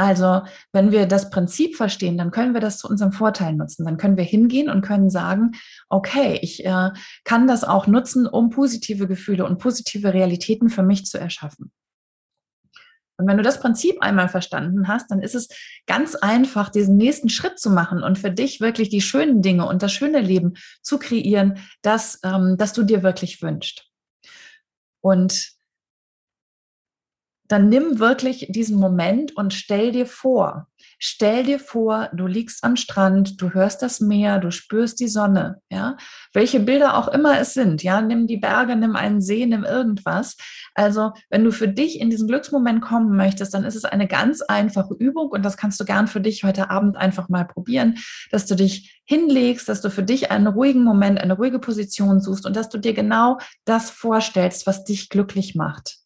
Also, 0.00 0.42
wenn 0.72 0.92
wir 0.92 1.06
das 1.06 1.28
Prinzip 1.28 1.74
verstehen, 1.74 2.16
dann 2.16 2.30
können 2.30 2.54
wir 2.54 2.60
das 2.60 2.78
zu 2.78 2.88
unserem 2.88 3.10
Vorteil 3.10 3.54
nutzen. 3.54 3.84
Dann 3.84 3.96
können 3.96 4.16
wir 4.16 4.22
hingehen 4.22 4.70
und 4.70 4.80
können 4.80 5.10
sagen, 5.10 5.56
okay, 5.88 6.38
ich 6.40 6.64
äh, 6.64 6.90
kann 7.24 7.48
das 7.48 7.64
auch 7.64 7.88
nutzen, 7.88 8.28
um 8.28 8.50
positive 8.50 9.08
Gefühle 9.08 9.44
und 9.44 9.58
positive 9.58 10.14
Realitäten 10.14 10.68
für 10.68 10.84
mich 10.84 11.04
zu 11.06 11.18
erschaffen. 11.18 11.72
Und 13.16 13.26
wenn 13.26 13.38
du 13.38 13.42
das 13.42 13.58
Prinzip 13.58 14.00
einmal 14.00 14.28
verstanden 14.28 14.86
hast, 14.86 15.10
dann 15.10 15.20
ist 15.20 15.34
es 15.34 15.48
ganz 15.88 16.14
einfach, 16.14 16.68
diesen 16.68 16.96
nächsten 16.96 17.28
Schritt 17.28 17.58
zu 17.58 17.68
machen 17.68 18.04
und 18.04 18.20
für 18.20 18.30
dich 18.30 18.60
wirklich 18.60 18.90
die 18.90 19.00
schönen 19.00 19.42
Dinge 19.42 19.66
und 19.66 19.82
das 19.82 19.92
schöne 19.92 20.20
Leben 20.20 20.54
zu 20.80 21.00
kreieren, 21.00 21.58
das, 21.82 22.20
ähm, 22.22 22.54
das 22.56 22.72
du 22.72 22.84
dir 22.84 23.02
wirklich 23.02 23.42
wünschst. 23.42 23.90
Und 25.00 25.57
dann 27.48 27.68
nimm 27.68 27.98
wirklich 27.98 28.46
diesen 28.50 28.78
Moment 28.78 29.36
und 29.36 29.54
stell 29.54 29.92
dir 29.92 30.06
vor, 30.06 30.68
stell 30.98 31.44
dir 31.44 31.58
vor, 31.58 32.10
du 32.12 32.26
liegst 32.26 32.64
am 32.64 32.76
Strand, 32.76 33.40
du 33.40 33.54
hörst 33.54 33.82
das 33.82 34.00
Meer, 34.00 34.38
du 34.38 34.50
spürst 34.50 35.00
die 35.00 35.08
Sonne, 35.08 35.60
ja, 35.70 35.96
welche 36.32 36.60
Bilder 36.60 36.96
auch 36.96 37.08
immer 37.08 37.40
es 37.40 37.54
sind, 37.54 37.82
ja, 37.82 38.00
nimm 38.00 38.26
die 38.26 38.36
Berge, 38.36 38.76
nimm 38.76 38.96
einen 38.96 39.20
See, 39.20 39.46
nimm 39.46 39.64
irgendwas. 39.64 40.36
Also, 40.74 41.12
wenn 41.30 41.44
du 41.44 41.52
für 41.52 41.68
dich 41.68 42.00
in 42.00 42.10
diesen 42.10 42.28
Glücksmoment 42.28 42.82
kommen 42.82 43.16
möchtest, 43.16 43.54
dann 43.54 43.64
ist 43.64 43.76
es 43.76 43.84
eine 43.84 44.06
ganz 44.06 44.42
einfache 44.42 44.94
Übung 44.94 45.28
und 45.28 45.44
das 45.44 45.56
kannst 45.56 45.80
du 45.80 45.84
gern 45.84 46.06
für 46.06 46.20
dich 46.20 46.44
heute 46.44 46.70
Abend 46.70 46.96
einfach 46.96 47.28
mal 47.28 47.44
probieren, 47.44 47.96
dass 48.30 48.46
du 48.46 48.56
dich 48.56 49.00
hinlegst, 49.04 49.68
dass 49.68 49.80
du 49.80 49.90
für 49.90 50.02
dich 50.02 50.30
einen 50.30 50.48
ruhigen 50.48 50.84
Moment, 50.84 51.20
eine 51.20 51.34
ruhige 51.34 51.60
Position 51.60 52.20
suchst 52.20 52.44
und 52.44 52.56
dass 52.56 52.68
du 52.68 52.78
dir 52.78 52.92
genau 52.92 53.38
das 53.64 53.88
vorstellst, 53.90 54.66
was 54.66 54.84
dich 54.84 55.08
glücklich 55.08 55.54
macht 55.54 55.97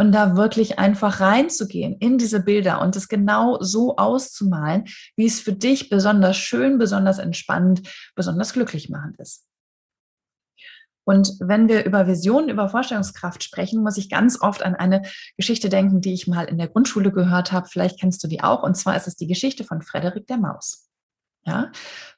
und 0.00 0.12
da 0.12 0.34
wirklich 0.34 0.78
einfach 0.78 1.20
reinzugehen 1.20 1.94
in 1.98 2.16
diese 2.16 2.40
Bilder 2.40 2.80
und 2.80 2.96
es 2.96 3.06
genau 3.06 3.58
so 3.60 3.98
auszumalen, 3.98 4.84
wie 5.14 5.26
es 5.26 5.40
für 5.40 5.52
dich 5.52 5.90
besonders 5.90 6.38
schön, 6.38 6.78
besonders 6.78 7.18
entspannend, 7.18 7.82
besonders 8.14 8.54
glücklich 8.54 8.88
machend 8.88 9.20
ist. 9.20 9.46
Und 11.04 11.34
wenn 11.40 11.68
wir 11.68 11.84
über 11.84 12.06
Visionen, 12.06 12.48
über 12.48 12.70
Vorstellungskraft 12.70 13.44
sprechen, 13.44 13.82
muss 13.82 13.98
ich 13.98 14.08
ganz 14.08 14.40
oft 14.40 14.62
an 14.62 14.74
eine 14.74 15.02
Geschichte 15.36 15.68
denken, 15.68 16.00
die 16.00 16.14
ich 16.14 16.26
mal 16.26 16.44
in 16.44 16.56
der 16.56 16.68
Grundschule 16.68 17.12
gehört 17.12 17.52
habe. 17.52 17.68
Vielleicht 17.68 18.00
kennst 18.00 18.24
du 18.24 18.28
die 18.28 18.42
auch. 18.42 18.62
Und 18.62 18.76
zwar 18.76 18.96
ist 18.96 19.06
es 19.06 19.16
die 19.16 19.26
Geschichte 19.26 19.64
von 19.64 19.82
Frederik 19.82 20.26
der 20.28 20.38
Maus. 20.38 20.88
Ja, 21.44 21.72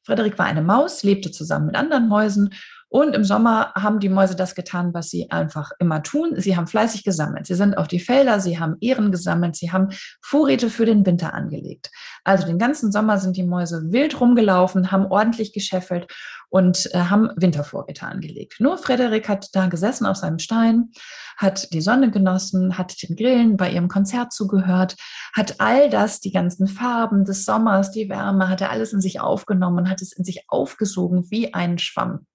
Frederik 0.04 0.38
war 0.38 0.46
eine 0.46 0.62
Maus, 0.62 1.02
lebte 1.02 1.32
zusammen 1.32 1.66
mit 1.66 1.74
anderen 1.74 2.08
Mäusen 2.08 2.54
und 2.92 3.14
im 3.14 3.24
Sommer 3.24 3.72
haben 3.74 4.00
die 4.00 4.10
Mäuse 4.10 4.36
das 4.36 4.54
getan, 4.54 4.92
was 4.92 5.08
sie 5.08 5.30
einfach 5.30 5.70
immer 5.78 6.02
tun. 6.02 6.34
Sie 6.36 6.58
haben 6.58 6.66
fleißig 6.66 7.04
gesammelt. 7.04 7.46
Sie 7.46 7.54
sind 7.54 7.78
auf 7.78 7.88
die 7.88 8.00
Felder, 8.00 8.38
sie 8.38 8.58
haben 8.58 8.76
Ehren 8.82 9.10
gesammelt, 9.10 9.56
sie 9.56 9.72
haben 9.72 9.88
Vorräte 10.20 10.68
für 10.68 10.84
den 10.84 11.06
Winter 11.06 11.32
angelegt. 11.32 11.90
Also 12.22 12.46
den 12.46 12.58
ganzen 12.58 12.92
Sommer 12.92 13.16
sind 13.16 13.38
die 13.38 13.44
Mäuse 13.44 13.92
wild 13.92 14.20
rumgelaufen, 14.20 14.92
haben 14.92 15.06
ordentlich 15.06 15.54
geschäffelt 15.54 16.12
und 16.50 16.94
äh, 16.94 16.98
haben 16.98 17.30
Wintervorräte 17.34 18.04
angelegt. 18.04 18.56
Nur 18.58 18.76
Frederik 18.76 19.26
hat 19.26 19.48
da 19.54 19.68
gesessen 19.68 20.04
auf 20.04 20.18
seinem 20.18 20.38
Stein, 20.38 20.90
hat 21.38 21.72
die 21.72 21.80
Sonne 21.80 22.10
genossen, 22.10 22.76
hat 22.76 23.02
den 23.02 23.16
Grillen 23.16 23.56
bei 23.56 23.70
ihrem 23.70 23.88
Konzert 23.88 24.34
zugehört, 24.34 24.96
hat 25.34 25.54
all 25.60 25.88
das, 25.88 26.20
die 26.20 26.30
ganzen 26.30 26.66
Farben 26.66 27.24
des 27.24 27.46
Sommers, 27.46 27.90
die 27.90 28.10
Wärme, 28.10 28.50
hat 28.50 28.60
er 28.60 28.70
alles 28.70 28.92
in 28.92 29.00
sich 29.00 29.18
aufgenommen 29.18 29.88
hat 29.88 30.02
es 30.02 30.12
in 30.12 30.24
sich 30.24 30.44
aufgesogen 30.48 31.30
wie 31.30 31.54
ein 31.54 31.78
Schwamm. 31.78 32.26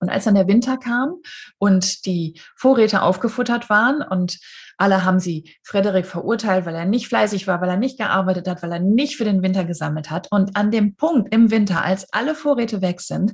Und 0.00 0.10
als 0.10 0.24
dann 0.24 0.34
der 0.34 0.48
Winter 0.48 0.76
kam 0.76 1.16
und 1.58 2.06
die 2.06 2.40
Vorräte 2.56 3.02
aufgefuttert 3.02 3.68
waren 3.68 4.02
und 4.02 4.38
alle 4.76 5.04
haben 5.04 5.18
sie 5.18 5.52
Frederik 5.64 6.06
verurteilt, 6.06 6.64
weil 6.64 6.74
er 6.74 6.84
nicht 6.84 7.08
fleißig 7.08 7.48
war, 7.48 7.60
weil 7.60 7.68
er 7.68 7.76
nicht 7.76 7.98
gearbeitet 7.98 8.46
hat, 8.46 8.62
weil 8.62 8.72
er 8.72 8.78
nicht 8.78 9.16
für 9.16 9.24
den 9.24 9.42
Winter 9.42 9.64
gesammelt 9.64 10.10
hat. 10.10 10.28
Und 10.30 10.56
an 10.56 10.70
dem 10.70 10.94
Punkt 10.94 11.34
im 11.34 11.50
Winter, 11.50 11.84
als 11.84 12.12
alle 12.12 12.36
Vorräte 12.36 12.80
weg 12.80 13.00
sind, 13.00 13.32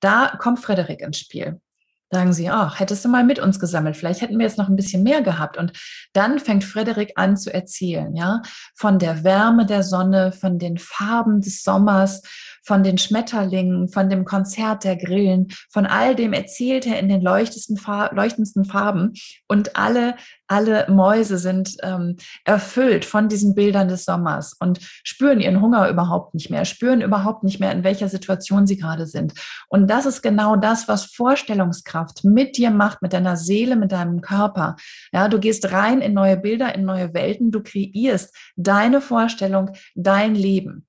da 0.00 0.34
kommt 0.38 0.60
Frederik 0.60 1.02
ins 1.02 1.18
Spiel. 1.18 1.60
Sagen 2.08 2.32
sie, 2.32 2.48
ach, 2.48 2.78
hättest 2.78 3.04
du 3.04 3.08
mal 3.08 3.24
mit 3.24 3.40
uns 3.40 3.58
gesammelt, 3.58 3.96
vielleicht 3.96 4.20
hätten 4.20 4.38
wir 4.38 4.46
jetzt 4.46 4.58
noch 4.58 4.68
ein 4.68 4.76
bisschen 4.76 5.02
mehr 5.02 5.22
gehabt. 5.22 5.56
Und 5.56 5.72
dann 6.12 6.38
fängt 6.38 6.62
Frederik 6.62 7.12
an 7.16 7.36
zu 7.36 7.52
erzählen, 7.52 8.14
ja, 8.14 8.42
von 8.76 9.00
der 9.00 9.24
Wärme 9.24 9.66
der 9.66 9.82
Sonne, 9.82 10.30
von 10.30 10.60
den 10.60 10.78
Farben 10.78 11.40
des 11.40 11.64
Sommers, 11.64 12.22
von 12.66 12.82
den 12.82 12.98
Schmetterlingen, 12.98 13.88
von 13.88 14.10
dem 14.10 14.24
Konzert 14.24 14.82
der 14.82 14.96
Grillen, 14.96 15.48
von 15.70 15.86
all 15.86 16.16
dem 16.16 16.32
erzählt 16.32 16.84
er 16.86 16.98
in 16.98 17.08
den 17.08 17.22
leuchtendsten, 17.22 17.76
Farben. 17.76 19.12
Und 19.46 19.76
alle, 19.76 20.16
alle 20.48 20.86
Mäuse 20.90 21.38
sind 21.38 21.76
ähm, 21.82 22.16
erfüllt 22.44 23.04
von 23.04 23.28
diesen 23.28 23.54
Bildern 23.54 23.86
des 23.86 24.04
Sommers 24.04 24.54
und 24.58 24.80
spüren 25.04 25.40
ihren 25.40 25.60
Hunger 25.60 25.88
überhaupt 25.88 26.34
nicht 26.34 26.50
mehr, 26.50 26.64
spüren 26.64 27.02
überhaupt 27.02 27.44
nicht 27.44 27.60
mehr, 27.60 27.70
in 27.70 27.84
welcher 27.84 28.08
Situation 28.08 28.66
sie 28.66 28.76
gerade 28.76 29.06
sind. 29.06 29.34
Und 29.68 29.88
das 29.88 30.04
ist 30.04 30.22
genau 30.22 30.56
das, 30.56 30.88
was 30.88 31.04
Vorstellungskraft 31.04 32.24
mit 32.24 32.56
dir 32.56 32.70
macht, 32.70 33.00
mit 33.00 33.12
deiner 33.12 33.36
Seele, 33.36 33.76
mit 33.76 33.92
deinem 33.92 34.20
Körper. 34.20 34.74
Ja, 35.12 35.28
du 35.28 35.38
gehst 35.38 35.70
rein 35.70 36.00
in 36.00 36.14
neue 36.14 36.36
Bilder, 36.36 36.74
in 36.74 36.84
neue 36.84 37.14
Welten, 37.14 37.52
du 37.52 37.62
kreierst 37.62 38.34
deine 38.56 39.00
Vorstellung, 39.00 39.70
dein 39.94 40.34
Leben. 40.34 40.86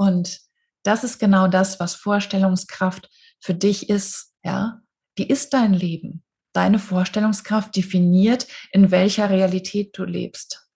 Und 0.00 0.40
das 0.82 1.04
ist 1.04 1.18
genau 1.18 1.46
das, 1.46 1.78
was 1.78 1.94
Vorstellungskraft 1.94 3.10
für 3.38 3.52
dich 3.52 3.90
ist, 3.90 4.32
ja. 4.42 4.80
Die 5.18 5.28
ist 5.28 5.52
dein 5.52 5.74
Leben. 5.74 6.24
Deine 6.54 6.78
Vorstellungskraft 6.78 7.76
definiert, 7.76 8.46
in 8.72 8.90
welcher 8.90 9.28
Realität 9.28 9.90
du 9.98 10.04
lebst. 10.04 10.70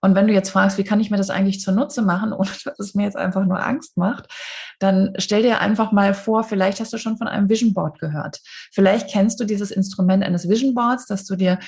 Und 0.00 0.14
wenn 0.14 0.28
du 0.28 0.32
jetzt 0.32 0.50
fragst, 0.50 0.78
wie 0.78 0.84
kann 0.84 1.00
ich 1.00 1.10
mir 1.10 1.16
das 1.16 1.30
eigentlich 1.30 1.60
zunutze 1.60 2.02
machen, 2.02 2.32
ohne 2.32 2.50
dass 2.64 2.78
es 2.78 2.94
mir 2.94 3.04
jetzt 3.04 3.16
einfach 3.16 3.44
nur 3.44 3.60
Angst 3.60 3.96
macht, 3.96 4.32
dann 4.78 5.12
stell 5.18 5.42
dir 5.42 5.60
einfach 5.60 5.90
mal 5.90 6.14
vor, 6.14 6.44
vielleicht 6.44 6.78
hast 6.78 6.92
du 6.92 6.98
schon 6.98 7.18
von 7.18 7.26
einem 7.26 7.48
Vision 7.48 7.74
Board 7.74 7.98
gehört. 7.98 8.38
Vielleicht 8.70 9.10
kennst 9.10 9.40
du 9.40 9.44
dieses 9.44 9.72
Instrument 9.72 10.22
eines 10.22 10.48
Vision 10.48 10.74
Boards, 10.74 11.06
dass 11.06 11.24
du 11.24 11.34
dir 11.34 11.58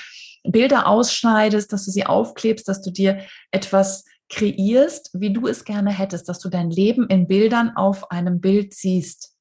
Bilder 0.43 0.87
ausschneidest, 0.87 1.73
dass 1.73 1.83
du 1.83 1.91
sie 1.91 2.05
aufklebst, 2.05 2.65
dass 2.65 2.81
du 2.81 2.91
dir 2.91 3.25
etwas 3.51 4.05
kreierst, 4.29 5.11
wie 5.13 5.31
du 5.31 5.47
es 5.47 5.65
gerne 5.65 5.91
hättest, 5.91 6.27
dass 6.29 6.39
du 6.39 6.49
dein 6.49 6.69
Leben 6.69 7.07
in 7.07 7.27
Bildern 7.27 7.75
auf 7.75 8.11
einem 8.11 8.41
Bild 8.41 8.73
siehst 8.73 9.35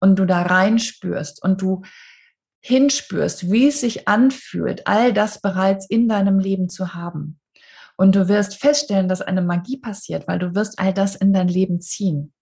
und 0.00 0.18
du 0.18 0.24
da 0.24 0.42
reinspürst 0.42 1.42
und 1.42 1.60
du 1.60 1.82
hinspürst, 2.62 3.50
wie 3.50 3.68
es 3.68 3.80
sich 3.80 4.08
anfühlt, 4.08 4.86
all 4.86 5.12
das 5.12 5.40
bereits 5.40 5.88
in 5.88 6.08
deinem 6.08 6.38
Leben 6.38 6.68
zu 6.68 6.94
haben. 6.94 7.40
Und 7.96 8.14
du 8.14 8.28
wirst 8.28 8.56
feststellen, 8.56 9.08
dass 9.08 9.20
eine 9.20 9.42
Magie 9.42 9.78
passiert, 9.78 10.26
weil 10.26 10.38
du 10.38 10.54
wirst 10.54 10.78
all 10.78 10.94
das 10.94 11.16
in 11.16 11.32
dein 11.32 11.48
Leben 11.48 11.80
ziehen. 11.80 12.32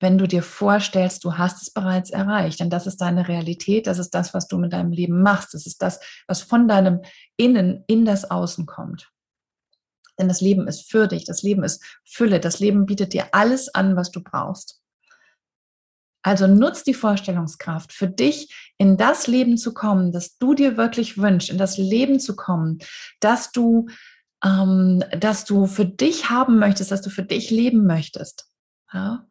Wenn 0.00 0.18
du 0.18 0.26
dir 0.26 0.42
vorstellst, 0.42 1.24
du 1.24 1.38
hast 1.38 1.62
es 1.62 1.70
bereits 1.70 2.10
erreicht, 2.10 2.60
denn 2.60 2.70
das 2.70 2.86
ist 2.86 2.98
deine 3.00 3.28
Realität, 3.28 3.86
das 3.86 3.98
ist 3.98 4.10
das, 4.10 4.34
was 4.34 4.48
du 4.48 4.58
mit 4.58 4.72
deinem 4.72 4.92
Leben 4.92 5.22
machst, 5.22 5.54
das 5.54 5.66
ist 5.66 5.80
das, 5.82 6.00
was 6.26 6.42
von 6.42 6.68
deinem 6.68 7.00
Innen 7.36 7.84
in 7.86 8.04
das 8.04 8.30
Außen 8.30 8.66
kommt. 8.66 9.13
Denn 10.18 10.28
das 10.28 10.40
Leben 10.40 10.68
ist 10.68 10.90
für 10.90 11.08
dich, 11.08 11.24
das 11.24 11.42
Leben 11.42 11.64
ist 11.64 11.82
Fülle, 12.04 12.40
das 12.40 12.60
Leben 12.60 12.86
bietet 12.86 13.12
dir 13.12 13.28
alles 13.32 13.74
an, 13.74 13.96
was 13.96 14.10
du 14.10 14.22
brauchst. 14.22 14.80
Also 16.22 16.46
nutz 16.46 16.84
die 16.84 16.94
Vorstellungskraft 16.94 17.92
für 17.92 18.08
dich 18.08 18.72
in 18.78 18.96
das 18.96 19.26
Leben 19.26 19.58
zu 19.58 19.74
kommen, 19.74 20.10
das 20.10 20.38
du 20.38 20.54
dir 20.54 20.78
wirklich 20.78 21.18
wünschst, 21.18 21.50
in 21.50 21.58
das 21.58 21.76
Leben 21.76 22.18
zu 22.18 22.34
kommen, 22.34 22.78
dass 23.20 23.52
du, 23.52 23.88
ähm, 24.42 25.04
dass 25.18 25.44
du 25.44 25.66
für 25.66 25.84
dich 25.84 26.30
haben 26.30 26.58
möchtest, 26.58 26.90
dass 26.90 27.02
du 27.02 27.10
für 27.10 27.24
dich 27.24 27.50
leben 27.50 27.86
möchtest. 27.86 28.48
Ja? 28.90 29.26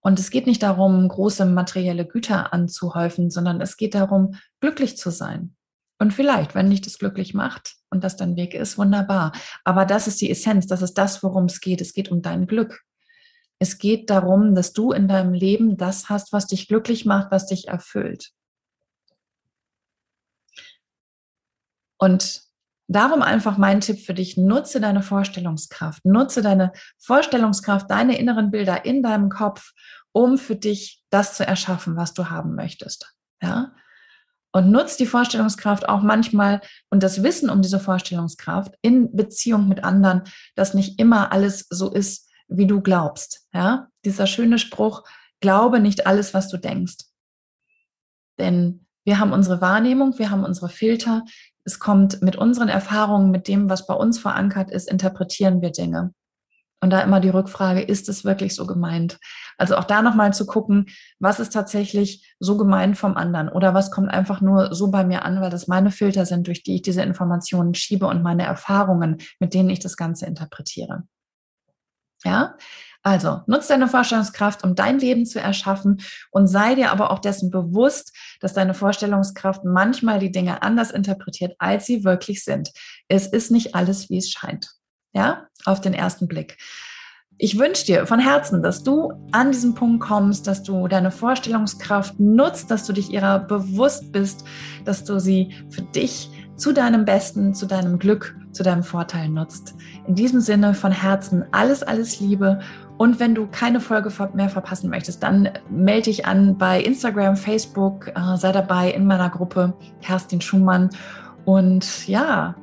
Und 0.00 0.20
es 0.20 0.30
geht 0.30 0.46
nicht 0.46 0.62
darum, 0.62 1.08
große 1.08 1.46
materielle 1.46 2.06
Güter 2.06 2.52
anzuhäufen, 2.52 3.30
sondern 3.30 3.62
es 3.62 3.78
geht 3.78 3.94
darum, 3.94 4.34
glücklich 4.60 4.98
zu 4.98 5.10
sein. 5.10 5.56
Und 5.98 6.12
vielleicht, 6.12 6.54
wenn 6.54 6.68
dich 6.68 6.82
das 6.82 6.98
glücklich 6.98 7.32
macht 7.32 7.77
und 7.90 8.04
das 8.04 8.16
dein 8.16 8.36
Weg 8.36 8.54
ist, 8.54 8.78
wunderbar. 8.78 9.32
Aber 9.64 9.84
das 9.84 10.06
ist 10.06 10.20
die 10.20 10.30
Essenz, 10.30 10.66
das 10.66 10.82
ist 10.82 10.94
das, 10.94 11.22
worum 11.22 11.44
es 11.46 11.60
geht. 11.60 11.80
Es 11.80 11.92
geht 11.94 12.10
um 12.10 12.22
dein 12.22 12.46
Glück. 12.46 12.82
Es 13.58 13.78
geht 13.78 14.10
darum, 14.10 14.54
dass 14.54 14.72
du 14.72 14.92
in 14.92 15.08
deinem 15.08 15.32
Leben 15.32 15.76
das 15.76 16.08
hast, 16.08 16.32
was 16.32 16.46
dich 16.46 16.68
glücklich 16.68 17.04
macht, 17.04 17.30
was 17.30 17.46
dich 17.46 17.68
erfüllt. 17.68 18.30
Und 21.98 22.42
darum 22.86 23.22
einfach 23.22 23.58
mein 23.58 23.80
Tipp 23.80 23.98
für 23.98 24.14
dich, 24.14 24.36
nutze 24.36 24.80
deine 24.80 25.02
Vorstellungskraft, 25.02 26.04
nutze 26.04 26.42
deine 26.42 26.72
Vorstellungskraft, 26.98 27.90
deine 27.90 28.16
inneren 28.16 28.52
Bilder 28.52 28.84
in 28.84 29.02
deinem 29.02 29.30
Kopf 29.30 29.72
um 30.12 30.38
für 30.38 30.56
dich 30.56 31.04
das 31.10 31.36
zu 31.36 31.46
erschaffen, 31.46 31.96
was 31.96 32.14
du 32.14 32.30
haben 32.30 32.54
möchtest. 32.54 33.14
Ja? 33.42 33.72
Und 34.58 34.72
nutzt 34.72 34.98
die 34.98 35.06
Vorstellungskraft 35.06 35.88
auch 35.88 36.02
manchmal 36.02 36.60
und 36.90 37.04
das 37.04 37.22
Wissen 37.22 37.48
um 37.48 37.62
diese 37.62 37.78
Vorstellungskraft 37.78 38.74
in 38.82 39.14
Beziehung 39.14 39.68
mit 39.68 39.84
anderen, 39.84 40.22
dass 40.56 40.74
nicht 40.74 40.98
immer 40.98 41.30
alles 41.30 41.66
so 41.70 41.92
ist, 41.92 42.28
wie 42.48 42.66
du 42.66 42.80
glaubst. 42.80 43.46
Ja? 43.54 43.86
Dieser 44.04 44.26
schöne 44.26 44.58
Spruch, 44.58 45.04
glaube 45.38 45.78
nicht 45.78 46.08
alles, 46.08 46.34
was 46.34 46.48
du 46.48 46.56
denkst. 46.56 46.96
Denn 48.40 48.84
wir 49.04 49.20
haben 49.20 49.32
unsere 49.32 49.60
Wahrnehmung, 49.60 50.18
wir 50.18 50.32
haben 50.32 50.42
unsere 50.42 50.68
Filter. 50.68 51.24
Es 51.62 51.78
kommt 51.78 52.20
mit 52.20 52.34
unseren 52.34 52.68
Erfahrungen, 52.68 53.30
mit 53.30 53.46
dem, 53.46 53.70
was 53.70 53.86
bei 53.86 53.94
uns 53.94 54.18
verankert 54.18 54.72
ist, 54.72 54.90
interpretieren 54.90 55.62
wir 55.62 55.70
Dinge. 55.70 56.12
Und 56.80 56.90
da 56.90 57.00
immer 57.00 57.20
die 57.20 57.28
Rückfrage, 57.28 57.80
ist 57.80 58.08
es 58.08 58.24
wirklich 58.24 58.54
so 58.54 58.66
gemeint? 58.66 59.18
Also 59.56 59.76
auch 59.76 59.84
da 59.84 60.00
nochmal 60.00 60.32
zu 60.32 60.46
gucken, 60.46 60.86
was 61.18 61.40
ist 61.40 61.52
tatsächlich 61.52 62.34
so 62.38 62.56
gemeint 62.56 62.96
vom 62.96 63.16
anderen 63.16 63.48
oder 63.48 63.74
was 63.74 63.90
kommt 63.90 64.10
einfach 64.10 64.40
nur 64.40 64.74
so 64.74 64.90
bei 64.90 65.04
mir 65.04 65.24
an, 65.24 65.40
weil 65.40 65.50
das 65.50 65.66
meine 65.66 65.90
Filter 65.90 66.24
sind, 66.24 66.46
durch 66.46 66.62
die 66.62 66.76
ich 66.76 66.82
diese 66.82 67.02
Informationen 67.02 67.74
schiebe 67.74 68.06
und 68.06 68.22
meine 68.22 68.44
Erfahrungen, 68.44 69.18
mit 69.40 69.54
denen 69.54 69.70
ich 69.70 69.80
das 69.80 69.96
Ganze 69.96 70.26
interpretiere. 70.26 71.02
Ja, 72.24 72.56
also 73.02 73.42
nutz 73.46 73.68
deine 73.68 73.88
Vorstellungskraft, 73.88 74.64
um 74.64 74.74
dein 74.74 74.98
Leben 74.98 75.24
zu 75.24 75.40
erschaffen 75.40 76.00
und 76.30 76.48
sei 76.48 76.74
dir 76.74 76.90
aber 76.90 77.10
auch 77.10 77.20
dessen 77.20 77.50
bewusst, 77.50 78.12
dass 78.40 78.54
deine 78.54 78.74
Vorstellungskraft 78.74 79.64
manchmal 79.64 80.18
die 80.18 80.32
Dinge 80.32 80.62
anders 80.62 80.90
interpretiert, 80.90 81.54
als 81.58 81.86
sie 81.86 82.04
wirklich 82.04 82.42
sind. 82.42 82.70
Es 83.08 83.26
ist 83.26 83.50
nicht 83.50 83.74
alles, 83.74 84.10
wie 84.10 84.18
es 84.18 84.30
scheint. 84.30 84.77
Ja, 85.12 85.46
auf 85.64 85.80
den 85.80 85.94
ersten 85.94 86.28
Blick. 86.28 86.58
Ich 87.40 87.56
wünsche 87.56 87.86
dir 87.86 88.04
von 88.06 88.18
Herzen, 88.18 88.64
dass 88.64 88.82
du 88.82 89.12
an 89.30 89.52
diesen 89.52 89.74
Punkt 89.74 90.00
kommst, 90.02 90.48
dass 90.48 90.64
du 90.64 90.88
deine 90.88 91.12
Vorstellungskraft 91.12 92.18
nutzt, 92.18 92.68
dass 92.68 92.84
du 92.84 92.92
dich 92.92 93.12
ihrer 93.12 93.38
bewusst 93.38 94.10
bist, 94.10 94.44
dass 94.84 95.04
du 95.04 95.20
sie 95.20 95.54
für 95.70 95.82
dich 95.82 96.30
zu 96.56 96.72
deinem 96.72 97.04
Besten, 97.04 97.54
zu 97.54 97.66
deinem 97.66 98.00
Glück, 98.00 98.36
zu 98.50 98.64
deinem 98.64 98.82
Vorteil 98.82 99.28
nutzt. 99.28 99.76
In 100.08 100.16
diesem 100.16 100.40
Sinne 100.40 100.74
von 100.74 100.90
Herzen 100.90 101.44
alles, 101.52 101.84
alles 101.84 102.18
Liebe. 102.18 102.58
Und 102.96 103.20
wenn 103.20 103.36
du 103.36 103.46
keine 103.46 103.78
Folge 103.80 104.12
mehr 104.34 104.48
verpassen 104.48 104.90
möchtest, 104.90 105.22
dann 105.22 105.48
melde 105.70 106.06
dich 106.06 106.26
an 106.26 106.58
bei 106.58 106.80
Instagram, 106.80 107.36
Facebook, 107.36 108.08
äh, 108.08 108.36
sei 108.36 108.50
dabei 108.50 108.90
in 108.90 109.06
meiner 109.06 109.30
Gruppe 109.30 109.74
Kerstin 110.02 110.40
Schumann. 110.40 110.90
Und 111.44 112.08
ja, 112.08 112.56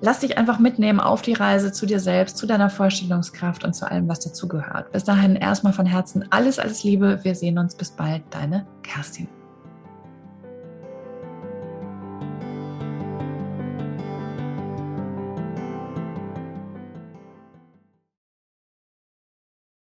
lass 0.00 0.20
dich 0.20 0.38
einfach 0.38 0.58
mitnehmen 0.58 1.00
auf 1.00 1.22
die 1.22 1.32
Reise 1.32 1.72
zu 1.72 1.86
dir 1.86 2.00
selbst, 2.00 2.36
zu 2.36 2.46
deiner 2.46 2.70
Vorstellungskraft 2.70 3.64
und 3.64 3.74
zu 3.74 3.90
allem, 3.90 4.08
was 4.08 4.20
dazugehört. 4.20 4.92
Bis 4.92 5.04
dahin 5.04 5.36
erstmal 5.36 5.72
von 5.72 5.86
Herzen 5.86 6.24
alles, 6.30 6.58
alles 6.58 6.84
Liebe. 6.84 7.20
Wir 7.22 7.34
sehen 7.34 7.58
uns 7.58 7.74
bis 7.74 7.90
bald. 7.90 8.22
Deine 8.30 8.66
Kerstin. 8.82 9.28